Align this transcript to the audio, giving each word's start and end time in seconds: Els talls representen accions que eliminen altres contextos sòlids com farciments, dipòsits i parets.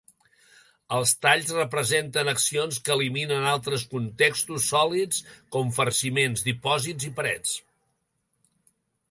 Els 0.99 1.11
talls 1.25 1.51
representen 1.57 2.31
accions 2.33 2.79
que 2.87 2.93
eliminen 2.95 3.45
altres 3.51 3.85
contextos 3.93 4.71
sòlids 4.73 5.21
com 5.57 5.71
farciments, 5.77 6.47
dipòsits 6.51 7.09
i 7.13 7.15
parets. 7.23 7.55